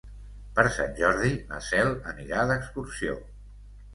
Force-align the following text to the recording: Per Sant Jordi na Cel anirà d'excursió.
Per 0.59 0.63
Sant 0.77 0.95
Jordi 0.99 1.29
na 1.51 1.59
Cel 1.67 1.93
anirà 2.13 2.45
d'excursió. 2.53 3.21